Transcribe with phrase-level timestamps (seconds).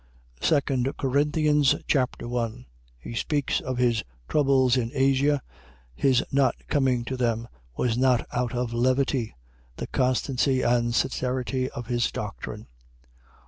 [0.39, 0.59] 2
[0.97, 2.65] Corinthians Chapter 1
[2.97, 5.43] He speaks of his troubles in Asia.
[5.93, 9.35] His not coming to them was not out of levity.
[9.75, 12.65] The constancy and sincerity of his doctrine.